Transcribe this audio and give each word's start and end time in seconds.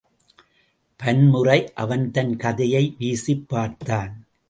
பன்முறை 0.97 1.73
அவன் 1.73 2.11
தன் 2.11 2.35
கதையை 2.37 2.95
வீசிப் 2.97 3.49
பார்த்தான். 3.49 4.25